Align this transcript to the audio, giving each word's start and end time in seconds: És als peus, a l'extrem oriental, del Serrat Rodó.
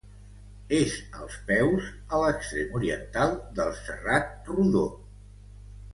És 0.77 0.93
als 1.23 1.35
peus, 1.49 1.91
a 2.17 2.21
l'extrem 2.23 2.73
oriental, 2.81 3.37
del 3.61 3.73
Serrat 3.85 4.53
Rodó. 4.55 4.87